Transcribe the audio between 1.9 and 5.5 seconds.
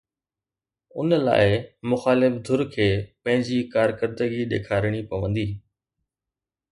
مخالف ڌر کي پنهنجي ڪارڪردگي ڏيکارڻي پوندي.